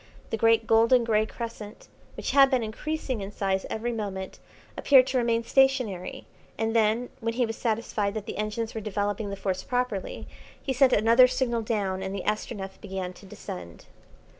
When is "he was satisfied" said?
7.35-8.15